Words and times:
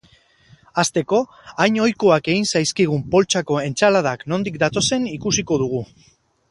Hasteko, 0.83 1.19
hain 1.65 1.77
ohikoak 1.83 2.31
egin 2.35 2.49
zaizkigun 2.55 3.05
poltsako 3.13 3.61
entsaladak 3.69 4.27
nondik 4.35 4.61
datozen 4.65 5.11
ikusiko 5.17 5.63
dugu. 5.67 5.89